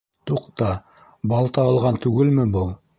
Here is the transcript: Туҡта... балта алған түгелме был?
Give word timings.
Туҡта... 0.29 0.69
балта 1.35 1.69
алған 1.73 2.05
түгелме 2.07 2.51
был? 2.59 2.79